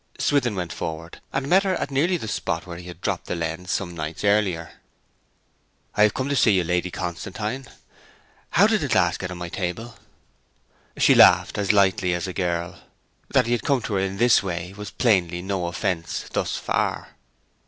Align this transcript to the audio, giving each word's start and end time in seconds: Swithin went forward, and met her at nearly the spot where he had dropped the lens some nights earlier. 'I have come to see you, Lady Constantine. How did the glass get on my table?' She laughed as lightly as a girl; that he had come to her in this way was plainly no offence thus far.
Swithin 0.17 0.55
went 0.55 0.73
forward, 0.73 1.21
and 1.31 1.47
met 1.47 1.61
her 1.61 1.75
at 1.75 1.91
nearly 1.91 2.17
the 2.17 2.27
spot 2.27 2.65
where 2.65 2.79
he 2.79 2.87
had 2.87 3.01
dropped 3.01 3.27
the 3.27 3.35
lens 3.35 3.69
some 3.69 3.93
nights 3.93 4.23
earlier. 4.23 4.81
'I 5.93 6.01
have 6.01 6.13
come 6.15 6.27
to 6.27 6.35
see 6.35 6.53
you, 6.53 6.63
Lady 6.63 6.89
Constantine. 6.89 7.67
How 8.49 8.65
did 8.65 8.81
the 8.81 8.87
glass 8.87 9.19
get 9.19 9.29
on 9.29 9.37
my 9.37 9.49
table?' 9.49 9.99
She 10.97 11.13
laughed 11.13 11.59
as 11.59 11.71
lightly 11.71 12.15
as 12.15 12.27
a 12.27 12.33
girl; 12.33 12.79
that 13.29 13.45
he 13.45 13.51
had 13.51 13.61
come 13.61 13.83
to 13.83 13.93
her 13.93 13.99
in 13.99 14.17
this 14.17 14.41
way 14.41 14.73
was 14.75 14.89
plainly 14.89 15.43
no 15.43 15.67
offence 15.67 16.25
thus 16.31 16.55
far. 16.55 17.09